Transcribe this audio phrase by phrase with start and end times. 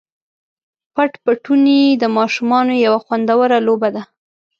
[0.93, 4.03] پټ پټوني د ماشومانو یوه خوندوره لوبه ده.